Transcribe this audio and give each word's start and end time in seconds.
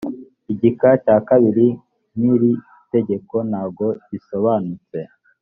igika 0.51 0.89
cya 1.03 1.17
kabiri 1.27 1.65
nkiri 2.17 2.51
tegeko 2.91 3.35
ntago 3.49 3.87
gisobanutse 4.09 4.99